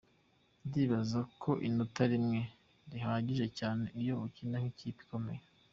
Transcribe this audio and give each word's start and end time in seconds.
Ndibaza 0.67 1.19
ko 1.41 1.51
inota 1.67 2.03
rimwe 2.13 2.39
rihagije 2.91 3.45
cyane 3.59 3.85
iyo 4.01 4.15
ukina 4.25 4.57
n’ikipe 4.59 4.99
ikomeye. 5.05 5.43